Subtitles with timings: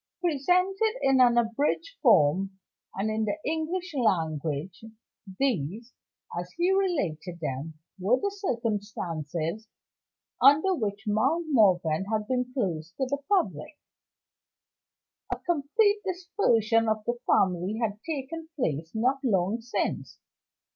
[0.23, 2.57] Presented in an abridged form,
[2.95, 4.83] and in the English language,
[5.39, 5.93] these
[6.35, 9.67] (as he related them) were the circumstances
[10.41, 13.77] under which Mount Morven had been closed to the public.
[15.31, 20.17] A complete dispersion of the family had taken place not long since.